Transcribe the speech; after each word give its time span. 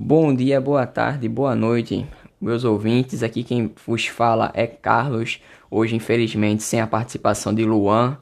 Bom 0.00 0.32
dia, 0.32 0.60
boa 0.60 0.86
tarde, 0.86 1.28
boa 1.28 1.56
noite, 1.56 2.06
meus 2.40 2.62
ouvintes. 2.62 3.24
Aqui 3.24 3.42
quem 3.42 3.74
vos 3.84 4.06
fala 4.06 4.52
é 4.54 4.64
Carlos. 4.64 5.40
Hoje, 5.68 5.96
infelizmente, 5.96 6.62
sem 6.62 6.80
a 6.80 6.86
participação 6.86 7.52
de 7.52 7.64
Luan, 7.64 8.16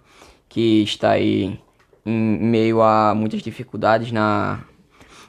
que 0.49 0.83
está 0.83 1.11
aí 1.11 1.61
em 2.05 2.39
meio 2.39 2.81
a 2.81 3.15
muitas 3.15 3.43
dificuldades 3.43 4.11
na, 4.11 4.65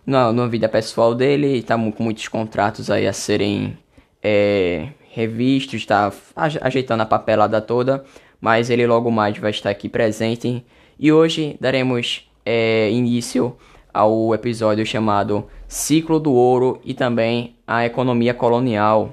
na, 0.05 0.31
na 0.31 0.47
vida 0.47 0.69
pessoal 0.69 1.13
dele. 1.13 1.57
Está 1.57 1.77
com 1.77 2.01
muitos 2.01 2.29
contratos 2.29 2.89
aí 2.89 3.05
a 3.05 3.13
serem 3.13 3.77
é, 4.23 4.87
revistos, 5.11 5.81
está 5.81 6.13
ajeitando 6.61 7.03
a 7.03 7.05
papelada 7.05 7.59
toda. 7.59 8.05
Mas 8.39 8.69
ele 8.69 8.87
logo 8.87 9.11
mais 9.11 9.37
vai 9.37 9.51
estar 9.51 9.69
aqui 9.69 9.89
presente. 9.89 10.65
E 10.97 11.11
hoje 11.11 11.57
daremos 11.59 12.25
é, 12.45 12.89
início 12.89 13.57
ao 13.97 14.31
episódio 14.35 14.85
chamado 14.85 15.47
Ciclo 15.67 16.19
do 16.19 16.31
Ouro 16.31 16.79
e 16.85 16.93
também 16.93 17.55
a 17.65 17.83
Economia 17.83 18.31
Colonial. 18.31 19.11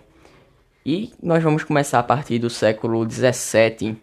E 0.85 1.11
nós 1.23 1.43
vamos 1.43 1.65
começar 1.65 2.01
a 2.01 2.03
partir 2.03 2.39
do 2.39 2.51
século 2.51 3.07
17, 3.07 3.97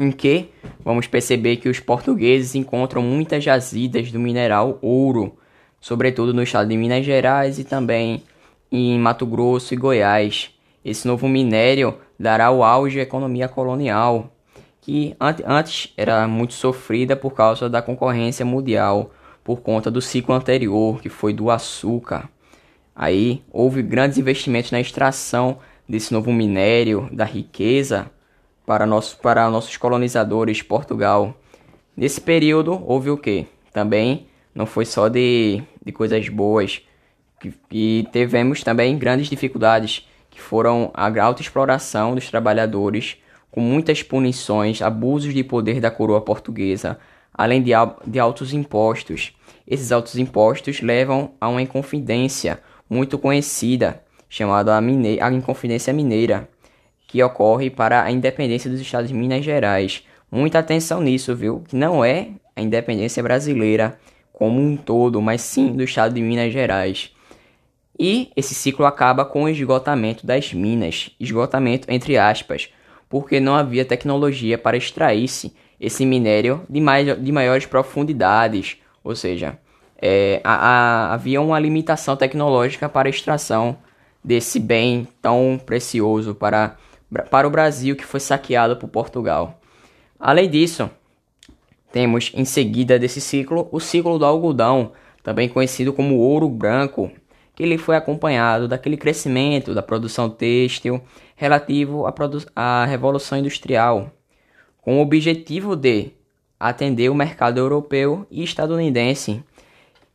em 0.00 0.10
que 0.10 0.48
vamos 0.82 1.06
perceber 1.06 1.56
que 1.56 1.68
os 1.68 1.78
portugueses 1.78 2.54
encontram 2.54 3.02
muitas 3.02 3.44
jazidas 3.44 4.10
do 4.10 4.18
mineral 4.18 4.78
ouro, 4.80 5.36
sobretudo 5.78 6.32
no 6.32 6.42
estado 6.42 6.70
de 6.70 6.76
Minas 6.78 7.04
Gerais 7.04 7.58
e 7.58 7.64
também 7.64 8.22
em 8.72 8.98
Mato 8.98 9.26
Grosso 9.26 9.74
e 9.74 9.76
Goiás. 9.76 10.50
Esse 10.82 11.06
novo 11.06 11.28
minério 11.28 11.98
dará 12.18 12.50
o 12.50 12.64
auge 12.64 12.98
à 12.98 13.02
economia 13.02 13.46
colonial, 13.46 14.32
que 14.80 15.14
antes 15.20 15.92
era 15.98 16.26
muito 16.26 16.54
sofrida 16.54 17.14
por 17.14 17.34
causa 17.34 17.68
da 17.68 17.82
concorrência 17.82 18.46
mundial 18.46 19.10
por 19.48 19.62
conta 19.62 19.90
do 19.90 20.02
ciclo 20.02 20.34
anterior, 20.34 21.00
que 21.00 21.08
foi 21.08 21.32
do 21.32 21.50
açúcar. 21.50 22.28
Aí 22.94 23.42
houve 23.50 23.80
grandes 23.80 24.18
investimentos 24.18 24.70
na 24.70 24.78
extração 24.78 25.56
desse 25.88 26.12
novo 26.12 26.30
minério, 26.30 27.08
da 27.10 27.24
riqueza 27.24 28.10
para, 28.66 28.84
nosso, 28.84 29.16
para 29.16 29.48
nossos 29.48 29.74
colonizadores 29.78 30.60
Portugal. 30.60 31.34
Nesse 31.96 32.20
período 32.20 32.84
houve 32.86 33.08
o 33.08 33.16
que? 33.16 33.46
Também 33.72 34.26
não 34.54 34.66
foi 34.66 34.84
só 34.84 35.08
de, 35.08 35.62
de 35.82 35.92
coisas 35.92 36.28
boas, 36.28 36.82
e 37.72 38.06
tivemos 38.12 38.62
também 38.62 38.98
grandes 38.98 39.30
dificuldades, 39.30 40.06
que 40.28 40.42
foram 40.42 40.90
a 40.92 41.06
alta 41.22 41.40
exploração 41.40 42.14
dos 42.14 42.28
trabalhadores, 42.28 43.16
com 43.50 43.62
muitas 43.62 44.02
punições, 44.02 44.82
abusos 44.82 45.32
de 45.32 45.42
poder 45.42 45.80
da 45.80 45.90
coroa 45.90 46.20
portuguesa, 46.20 46.98
além 47.38 47.62
de, 47.62 47.70
de 48.04 48.18
altos 48.18 48.52
impostos. 48.52 49.32
Esses 49.64 49.92
altos 49.92 50.16
impostos 50.16 50.82
levam 50.82 51.30
a 51.40 51.48
uma 51.48 51.62
inconfidência 51.62 52.60
muito 52.90 53.16
conhecida, 53.16 54.02
chamada 54.28 54.76
a, 54.76 54.80
mine 54.80 55.20
a 55.20 55.30
Inconfidência 55.30 55.92
Mineira, 55.92 56.48
que 57.06 57.22
ocorre 57.22 57.70
para 57.70 58.02
a 58.02 58.10
independência 58.10 58.68
dos 58.68 58.80
estados 58.80 59.08
de 59.08 59.14
Minas 59.14 59.44
Gerais. 59.44 60.04
Muita 60.30 60.58
atenção 60.58 61.00
nisso, 61.00 61.34
viu? 61.36 61.62
Que 61.66 61.76
não 61.76 62.04
é 62.04 62.30
a 62.56 62.60
independência 62.60 63.22
brasileira 63.22 63.98
como 64.32 64.60
um 64.60 64.76
todo, 64.76 65.22
mas 65.22 65.40
sim 65.40 65.72
do 65.72 65.82
estado 65.82 66.14
de 66.14 66.20
Minas 66.20 66.52
Gerais. 66.52 67.12
E 67.98 68.30
esse 68.36 68.54
ciclo 68.54 68.84
acaba 68.84 69.24
com 69.24 69.44
o 69.44 69.48
esgotamento 69.48 70.26
das 70.26 70.52
minas, 70.52 71.10
esgotamento 71.18 71.90
entre 71.90 72.16
aspas, 72.16 72.68
porque 73.08 73.40
não 73.40 73.54
havia 73.54 73.84
tecnologia 73.84 74.56
para 74.56 74.76
extrair-se 74.76 75.52
esse 75.80 76.04
minério 76.04 76.62
de, 76.68 76.80
mais, 76.80 77.22
de 77.22 77.32
maiores 77.32 77.66
profundidades, 77.66 78.78
ou 79.02 79.14
seja, 79.14 79.58
é, 80.00 80.40
a, 80.44 80.54
a, 80.54 81.14
havia 81.14 81.40
uma 81.40 81.58
limitação 81.58 82.16
tecnológica 82.16 82.88
para 82.88 83.08
a 83.08 83.10
extração 83.10 83.78
desse 84.22 84.58
bem 84.58 85.06
tão 85.22 85.60
precioso 85.64 86.34
para, 86.34 86.76
para 87.30 87.46
o 87.46 87.50
Brasil 87.50 87.96
que 87.96 88.04
foi 88.04 88.20
saqueado 88.20 88.76
por 88.76 88.88
Portugal. 88.88 89.60
Além 90.18 90.48
disso, 90.50 90.90
temos 91.92 92.32
em 92.34 92.44
seguida 92.44 92.98
desse 92.98 93.20
ciclo 93.20 93.68
o 93.72 93.80
ciclo 93.80 94.18
do 94.18 94.24
algodão, 94.24 94.92
também 95.22 95.48
conhecido 95.48 95.92
como 95.92 96.18
ouro 96.18 96.48
branco, 96.48 97.10
que 97.54 97.62
ele 97.62 97.78
foi 97.78 97.96
acompanhado 97.96 98.68
daquele 98.68 98.96
crescimento 98.96 99.74
da 99.74 99.82
produção 99.82 100.30
têxtil 100.30 101.00
relativo 101.34 102.06
à, 102.06 102.12
à 102.54 102.84
Revolução 102.84 103.38
Industrial, 103.38 104.12
com 104.82 104.98
o 104.98 105.02
objetivo 105.02 105.76
de 105.76 106.12
atender 106.58 107.08
o 107.08 107.14
mercado 107.14 107.58
europeu 107.58 108.26
e 108.30 108.42
estadunidense. 108.42 109.42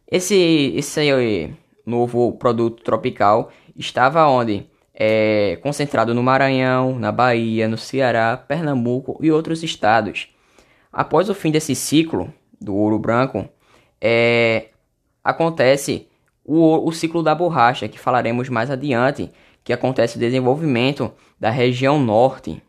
Esse, 0.10 0.74
esse 0.76 1.54
novo 1.86 2.34
produto 2.34 2.84
tropical 2.84 3.52
estava 3.76 4.28
onde? 4.28 4.68
É, 4.94 5.58
concentrado 5.64 6.14
no 6.14 6.22
Maranhão, 6.22 7.00
na 7.00 7.12
Bahia, 7.12 7.68
no 7.68 7.78
Ceará, 7.78 8.38
Pernambuco 8.38 9.18
e 9.22 9.32
outros 9.32 9.64
estados. 9.64 10.28
Após 10.92 11.30
o 11.30 11.34
fim 11.34 11.50
desse 11.50 11.74
ciclo 11.74 12.32
do 12.62 12.76
ouro 12.76 13.00
branco, 13.00 13.50
é, 14.00 14.68
acontece 15.24 16.08
o, 16.46 16.88
o 16.88 16.92
ciclo 16.92 17.24
da 17.24 17.34
borracha, 17.34 17.88
que 17.88 17.98
falaremos 17.98 18.50
mais 18.50 18.70
adiante, 18.70 19.32
que 19.64 19.74
acontece 19.74 20.18
o 20.18 20.20
desenvolvimento 20.20 21.12
da 21.40 21.50
região 21.50 22.00
norte. 22.00 22.62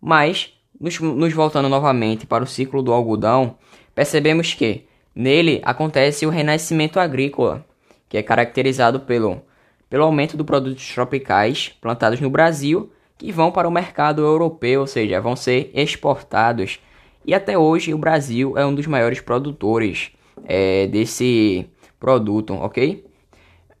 Mas 0.00 0.52
nos, 0.84 1.00
nos 1.00 1.32
voltando 1.32 1.68
novamente 1.68 2.26
para 2.26 2.44
o 2.44 2.46
ciclo 2.46 2.82
do 2.82 2.92
algodão, 2.92 3.56
percebemos 3.94 4.52
que 4.52 4.84
nele 5.14 5.62
acontece 5.64 6.26
o 6.26 6.30
renascimento 6.30 7.00
agrícola, 7.00 7.64
que 8.06 8.18
é 8.18 8.22
caracterizado 8.22 9.00
pelo, 9.00 9.40
pelo 9.88 10.04
aumento 10.04 10.36
de 10.36 10.44
produtos 10.44 10.86
tropicais 10.92 11.74
plantados 11.80 12.20
no 12.20 12.28
Brasil 12.28 12.92
que 13.16 13.32
vão 13.32 13.50
para 13.50 13.66
o 13.66 13.70
mercado 13.70 14.22
europeu, 14.22 14.82
ou 14.82 14.86
seja, 14.86 15.20
vão 15.20 15.34
ser 15.34 15.70
exportados. 15.72 16.80
E 17.24 17.32
até 17.32 17.56
hoje 17.56 17.94
o 17.94 17.98
Brasil 17.98 18.58
é 18.58 18.66
um 18.66 18.74
dos 18.74 18.86
maiores 18.86 19.20
produtores 19.20 20.10
é, 20.44 20.86
desse 20.88 21.66
produto, 21.98 22.52
ok? 22.54 23.06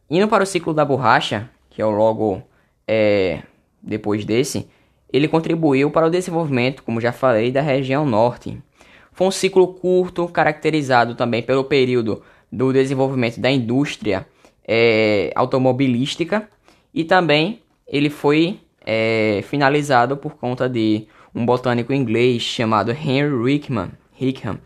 Indo 0.08 0.28
para 0.28 0.44
o 0.44 0.46
ciclo 0.46 0.72
da 0.72 0.84
borracha, 0.84 1.50
que 1.68 1.82
é 1.82 1.84
o 1.84 1.90
logo 1.90 2.42
é, 2.88 3.42
depois 3.82 4.24
desse, 4.24 4.66
ele 5.12 5.28
contribuiu 5.28 5.90
para 5.90 6.06
o 6.06 6.10
desenvolvimento, 6.10 6.82
como 6.82 7.00
já 7.00 7.12
falei, 7.12 7.52
da 7.52 7.60
região 7.60 8.04
norte. 8.04 8.58
Foi 9.12 9.28
um 9.28 9.30
ciclo 9.30 9.68
curto, 9.68 10.26
caracterizado 10.26 11.14
também 11.14 11.42
pelo 11.42 11.64
período 11.64 12.22
do 12.50 12.72
desenvolvimento 12.72 13.40
da 13.40 13.50
indústria 13.50 14.26
é, 14.66 15.30
automobilística 15.34 16.48
e 16.92 17.04
também 17.04 17.60
ele 17.86 18.10
foi 18.10 18.60
é, 18.84 19.40
finalizado 19.44 20.16
por 20.16 20.34
conta 20.34 20.68
de 20.68 21.06
um 21.34 21.44
botânico 21.44 21.92
inglês 21.92 22.42
chamado 22.42 22.90
Henry 22.90 23.42
Rickman, 23.42 23.90
Rickham, 24.12 24.58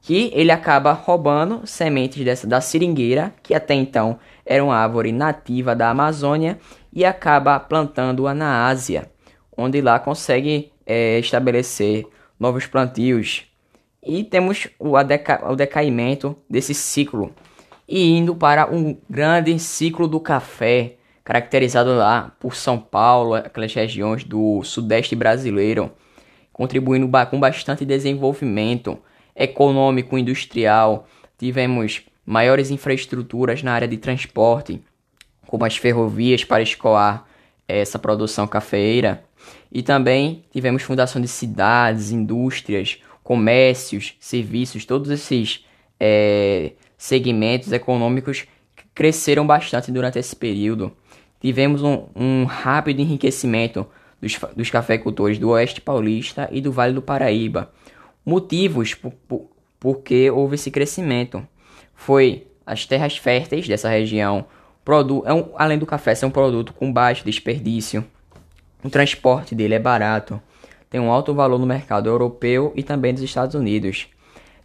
que 0.00 0.30
ele 0.34 0.50
acaba 0.50 0.92
roubando 0.92 1.66
sementes 1.66 2.24
dessa, 2.24 2.46
da 2.46 2.60
seringueira, 2.60 3.34
que 3.42 3.54
até 3.54 3.74
então 3.74 4.18
era 4.44 4.64
uma 4.64 4.76
árvore 4.76 5.12
nativa 5.12 5.74
da 5.74 5.90
Amazônia, 5.90 6.58
e 6.92 7.04
acaba 7.04 7.58
plantando-a 7.60 8.32
na 8.32 8.66
Ásia 8.66 9.10
onde 9.56 9.80
lá 9.80 9.98
consegue 9.98 10.72
é, 10.84 11.18
estabelecer 11.18 12.06
novos 12.38 12.66
plantios. 12.66 13.44
E 14.02 14.22
temos 14.22 14.68
o, 14.78 15.02
deca 15.02 15.50
o 15.50 15.56
decaimento 15.56 16.36
desse 16.48 16.74
ciclo 16.74 17.34
e 17.88 18.16
indo 18.16 18.34
para 18.34 18.72
um 18.72 18.96
grande 19.08 19.56
ciclo 19.58 20.08
do 20.08 20.20
café, 20.20 20.96
caracterizado 21.24 21.94
lá 21.94 22.32
por 22.38 22.54
São 22.54 22.78
Paulo, 22.78 23.34
aquelas 23.34 23.72
regiões 23.74 24.24
do 24.24 24.62
sudeste 24.62 25.14
brasileiro, 25.14 25.90
contribuindo 26.52 27.08
com 27.30 27.38
bastante 27.38 27.84
desenvolvimento 27.84 28.98
econômico 29.34 30.16
industrial. 30.18 31.06
Tivemos 31.38 32.02
maiores 32.24 32.70
infraestruturas 32.70 33.62
na 33.62 33.72
área 33.72 33.88
de 33.88 33.96
transporte, 33.98 34.82
como 35.46 35.64
as 35.64 35.76
ferrovias 35.76 36.44
para 36.44 36.62
escoar 36.62 37.24
essa 37.68 37.98
produção 37.98 38.46
cafeeira 38.46 39.24
e 39.70 39.82
também 39.82 40.44
tivemos 40.50 40.82
fundação 40.82 41.20
de 41.20 41.28
cidades, 41.28 42.10
indústrias, 42.10 43.00
comércios, 43.22 44.14
serviços, 44.20 44.84
todos 44.84 45.10
esses 45.10 45.64
é, 45.98 46.72
segmentos 46.96 47.72
econômicos 47.72 48.46
que 48.74 48.84
cresceram 48.94 49.46
bastante 49.46 49.90
durante 49.90 50.18
esse 50.18 50.34
período. 50.34 50.92
Tivemos 51.40 51.82
um, 51.82 52.06
um 52.14 52.44
rápido 52.44 53.00
enriquecimento 53.00 53.86
dos, 54.20 54.38
dos 54.56 54.70
cafeicultores 54.70 55.38
do 55.38 55.50
Oeste 55.50 55.80
Paulista 55.80 56.48
e 56.52 56.60
do 56.60 56.72
Vale 56.72 56.94
do 56.94 57.02
Paraíba. 57.02 57.70
Motivos 58.24 58.94
por, 58.94 59.12
por, 59.28 59.50
porque 59.78 60.30
houve 60.30 60.54
esse 60.54 60.70
crescimento 60.70 61.46
foi 61.94 62.46
as 62.64 62.84
terras 62.84 63.16
férteis 63.16 63.66
dessa 63.66 63.88
região, 63.88 64.44
produ 64.84 65.22
é 65.26 65.32
um, 65.32 65.50
além 65.56 65.78
do 65.78 65.86
café 65.86 66.14
ser 66.14 66.26
um 66.26 66.30
produto 66.30 66.72
com 66.72 66.92
baixo 66.92 67.24
desperdício, 67.24 68.04
o 68.82 68.90
transporte 68.90 69.54
dele 69.54 69.74
é 69.74 69.78
barato, 69.78 70.40
tem 70.88 71.00
um 71.00 71.10
alto 71.10 71.34
valor 71.34 71.58
no 71.58 71.66
mercado 71.66 72.08
europeu 72.08 72.72
e 72.76 72.82
também 72.82 73.12
dos 73.12 73.22
Estados 73.22 73.54
Unidos. 73.54 74.08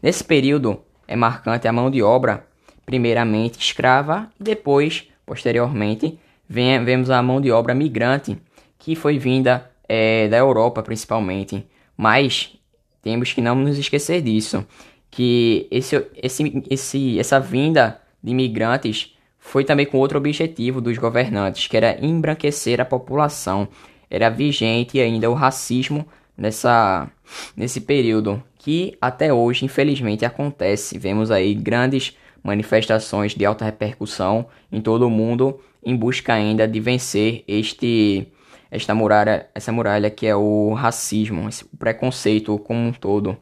Nesse 0.02 0.24
período 0.24 0.82
é 1.08 1.16
marcante 1.16 1.68
a 1.68 1.74
mão 1.74 1.90
de 1.90 2.02
obra, 2.02 2.46
primeiramente 2.86 3.60
escrava 3.60 4.30
e 4.40 4.44
depois 4.44 5.12
posteriormente, 5.32 6.20
vemos 6.50 7.10
a 7.10 7.22
mão 7.22 7.40
de 7.40 7.52
obra 7.52 7.74
migrante 7.74 8.38
que 8.78 8.98
foi 8.98 9.18
vinda 9.18 9.72
é, 9.88 10.28
da 10.28 10.38
Europa 10.38 10.84
principalmente. 10.84 11.66
Mas 11.96 12.54
temos 13.02 13.32
que 13.32 13.40
não 13.40 13.56
nos 13.56 13.78
esquecer 13.78 14.22
disso, 14.22 14.66
que 15.10 15.70
esse, 15.72 16.06
esse, 16.22 16.64
esse, 16.70 17.18
essa 17.18 17.40
vinda 17.40 18.02
de 18.22 18.32
imigrantes 18.32 19.16
foi 19.40 19.64
também 19.64 19.86
com 19.86 19.98
outro 19.98 20.18
objetivo 20.18 20.82
dos 20.82 20.98
governantes, 20.98 21.68
que 21.68 21.78
era 21.78 21.98
embranquecer 22.06 22.82
a 22.82 22.86
população. 22.86 23.70
Era 24.12 24.30
vigente 24.30 25.00
ainda 25.00 25.32
o 25.32 25.34
racismo 25.34 26.06
nessa, 26.38 27.10
nesse 27.56 27.82
período, 27.82 28.44
que 28.60 28.96
até 29.02 29.34
hoje, 29.34 29.66
infelizmente, 29.66 30.26
acontece. 30.26 31.00
Vemos 31.00 31.32
aí 31.32 31.56
grandes 31.56 32.16
manifestações 32.44 33.34
de 33.34 33.46
alta 33.46 33.66
repercussão 33.66 34.48
em 34.72 34.82
todo 34.82 35.08
o 35.08 35.10
mundo 35.10 35.60
em 35.84 35.96
busca 35.96 36.34
ainda 36.34 36.68
de 36.68 36.80
vencer 36.80 37.44
este 37.48 38.28
esta 38.70 38.94
muralha, 38.96 39.48
essa 39.54 39.72
muralha 39.72 40.10
que 40.10 40.26
é 40.26 40.36
o 40.36 40.74
racismo, 40.74 41.48
o 41.74 41.78
preconceito 41.78 42.58
como 42.60 42.80
um 42.80 42.94
todo. 42.94 43.38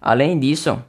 Além 0.00 0.38
disso, 0.38 0.80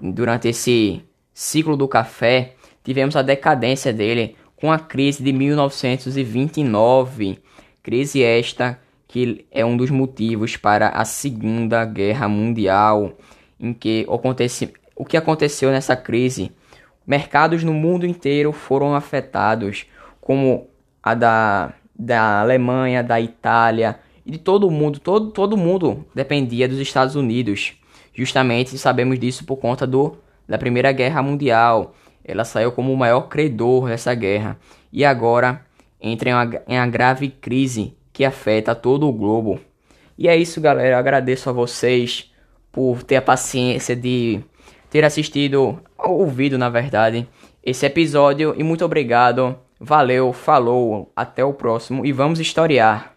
durante 0.00 0.46
esse 0.46 1.02
ciclo 1.34 1.76
do 1.76 1.88
café, 1.88 2.54
tivemos 2.84 3.16
a 3.16 3.22
decadência 3.22 3.92
dele 3.92 4.36
com 4.54 4.70
a 4.70 4.78
crise 4.78 5.24
de 5.24 5.32
1929, 5.32 7.40
crise 7.82 8.22
esta 8.22 8.78
que 9.12 9.44
é 9.50 9.62
um 9.62 9.76
dos 9.76 9.90
motivos 9.90 10.56
para 10.56 10.88
a 10.88 11.04
Segunda 11.04 11.84
Guerra 11.84 12.28
Mundial, 12.28 13.12
em 13.60 13.74
que 13.74 14.06
acontece, 14.10 14.72
o 14.96 15.04
que 15.04 15.18
aconteceu 15.18 15.70
nessa 15.70 15.94
crise? 15.94 16.50
Mercados 17.06 17.62
no 17.62 17.74
mundo 17.74 18.06
inteiro 18.06 18.52
foram 18.52 18.94
afetados, 18.94 19.84
como 20.18 20.66
a 21.02 21.12
da, 21.12 21.74
da 21.94 22.40
Alemanha, 22.40 23.02
da 23.02 23.20
Itália 23.20 23.98
e 24.24 24.30
de 24.30 24.38
todo 24.38 24.70
mundo, 24.70 24.98
todo, 24.98 25.30
todo 25.30 25.58
mundo 25.58 26.06
dependia 26.14 26.66
dos 26.66 26.78
Estados 26.78 27.14
Unidos. 27.14 27.74
Justamente 28.14 28.78
sabemos 28.78 29.18
disso 29.18 29.44
por 29.44 29.56
conta 29.56 29.86
do, 29.86 30.16
da 30.48 30.56
Primeira 30.56 30.90
Guerra 30.90 31.22
Mundial. 31.22 31.94
Ela 32.24 32.46
saiu 32.46 32.72
como 32.72 32.92
o 32.92 32.96
maior 32.96 33.28
credor 33.28 33.88
dessa 33.88 34.14
guerra 34.14 34.56
e 34.90 35.04
agora 35.04 35.66
entra 36.02 36.30
em 36.66 36.78
uma, 36.78 36.86
grave 36.86 37.28
crise 37.28 37.96
que 38.12 38.24
afeta 38.24 38.74
todo 38.74 39.08
o 39.08 39.12
globo. 39.12 39.60
E 40.18 40.28
é 40.28 40.36
isso, 40.36 40.60
galera. 40.60 40.96
Eu 40.96 40.98
agradeço 40.98 41.48
a 41.48 41.52
vocês 41.52 42.30
por 42.70 43.02
ter 43.02 43.16
a 43.16 43.22
paciência 43.22 43.94
de 43.94 44.40
ter 44.90 45.04
assistido, 45.04 45.80
ouvido, 45.96 46.58
na 46.58 46.68
verdade, 46.68 47.26
esse 47.62 47.86
episódio. 47.86 48.54
E 48.58 48.62
muito 48.62 48.84
obrigado. 48.84 49.56
Valeu, 49.80 50.32
falou, 50.32 51.10
até 51.16 51.44
o 51.44 51.54
próximo 51.54 52.04
e 52.04 52.12
vamos 52.12 52.38
historiar. 52.40 53.11